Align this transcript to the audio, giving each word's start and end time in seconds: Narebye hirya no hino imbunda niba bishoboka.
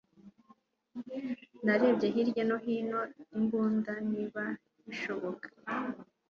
Narebye 1.65 2.07
hirya 2.15 2.43
no 2.49 2.57
hino 2.65 3.01
imbunda 3.37 3.93
niba 4.11 4.43
bishoboka. 4.85 5.47